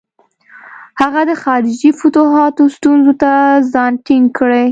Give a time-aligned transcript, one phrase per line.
[1.01, 3.31] هغه د خارجي فتوحاتو ستونزو ته
[3.73, 4.59] ځان ټینګ کړي.